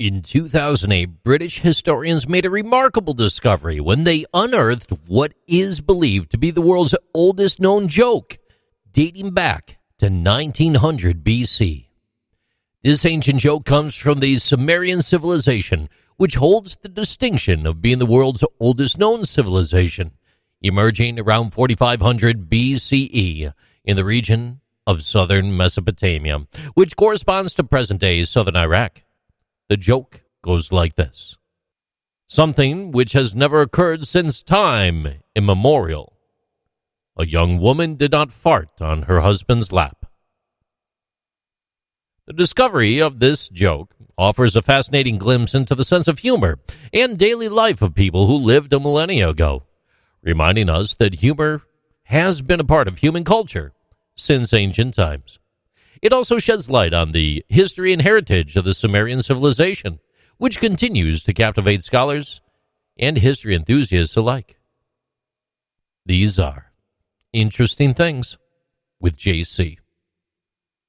In 0.00 0.22
2008, 0.22 1.22
British 1.22 1.60
historians 1.60 2.26
made 2.26 2.46
a 2.46 2.50
remarkable 2.50 3.12
discovery 3.12 3.80
when 3.80 4.04
they 4.04 4.24
unearthed 4.32 4.92
what 5.06 5.34
is 5.46 5.82
believed 5.82 6.30
to 6.30 6.38
be 6.38 6.50
the 6.50 6.62
world's 6.62 6.94
oldest 7.12 7.60
known 7.60 7.86
joke, 7.86 8.38
dating 8.90 9.32
back 9.32 9.76
to 9.98 10.06
1900 10.06 11.22
BC. 11.22 11.88
This 12.82 13.04
ancient 13.04 13.40
joke 13.40 13.66
comes 13.66 13.94
from 13.94 14.20
the 14.20 14.38
Sumerian 14.38 15.02
civilization, 15.02 15.90
which 16.16 16.36
holds 16.36 16.76
the 16.76 16.88
distinction 16.88 17.66
of 17.66 17.82
being 17.82 17.98
the 17.98 18.06
world's 18.06 18.42
oldest 18.58 18.96
known 18.96 19.26
civilization, 19.26 20.12
emerging 20.62 21.20
around 21.20 21.52
4500 21.52 22.48
BCE 22.48 23.52
in 23.84 23.96
the 23.96 24.04
region 24.06 24.62
of 24.86 25.02
southern 25.02 25.54
Mesopotamia, 25.54 26.46
which 26.72 26.96
corresponds 26.96 27.52
to 27.52 27.62
present 27.62 28.00
day 28.00 28.24
southern 28.24 28.56
Iraq. 28.56 29.02
The 29.70 29.76
joke 29.76 30.22
goes 30.42 30.72
like 30.72 30.96
this 30.96 31.36
Something 32.26 32.90
which 32.90 33.12
has 33.12 33.36
never 33.36 33.60
occurred 33.60 34.04
since 34.04 34.42
time 34.42 35.22
immemorial. 35.36 36.16
A 37.16 37.24
young 37.24 37.60
woman 37.60 37.94
did 37.94 38.10
not 38.10 38.32
fart 38.32 38.82
on 38.82 39.02
her 39.02 39.20
husband's 39.20 39.70
lap. 39.70 40.06
The 42.26 42.32
discovery 42.32 43.00
of 43.00 43.20
this 43.20 43.48
joke 43.48 43.94
offers 44.18 44.56
a 44.56 44.62
fascinating 44.62 45.18
glimpse 45.18 45.54
into 45.54 45.76
the 45.76 45.84
sense 45.84 46.08
of 46.08 46.18
humor 46.18 46.58
and 46.92 47.16
daily 47.16 47.48
life 47.48 47.80
of 47.80 47.94
people 47.94 48.26
who 48.26 48.38
lived 48.38 48.72
a 48.72 48.80
millennia 48.80 49.28
ago, 49.28 49.66
reminding 50.20 50.68
us 50.68 50.96
that 50.96 51.20
humor 51.20 51.62
has 52.04 52.42
been 52.42 52.58
a 52.58 52.64
part 52.64 52.88
of 52.88 52.98
human 52.98 53.22
culture 53.22 53.72
since 54.16 54.52
ancient 54.52 54.94
times. 54.94 55.39
It 56.02 56.12
also 56.12 56.38
sheds 56.38 56.70
light 56.70 56.94
on 56.94 57.12
the 57.12 57.44
history 57.48 57.92
and 57.92 58.00
heritage 58.00 58.56
of 58.56 58.64
the 58.64 58.74
Sumerian 58.74 59.20
civilization, 59.20 60.00
which 60.38 60.60
continues 60.60 61.22
to 61.24 61.34
captivate 61.34 61.82
scholars 61.82 62.40
and 62.98 63.18
history 63.18 63.54
enthusiasts 63.54 64.16
alike. 64.16 64.58
These 66.06 66.38
are 66.38 66.72
interesting 67.32 67.94
things 67.94 68.38
with 69.00 69.16
JC. 69.16 69.78